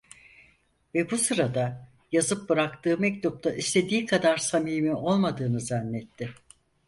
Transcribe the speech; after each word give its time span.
Ve 0.95 1.11
bu 1.11 1.17
sırada, 1.17 1.89
yazıp 2.11 2.49
bıraktığı 2.49 2.97
mektupta 2.97 3.53
istediği 3.53 4.05
kadar 4.05 4.37
samimi 4.37 4.95
olmadığını 4.95 5.59
zannetti… 5.59 6.29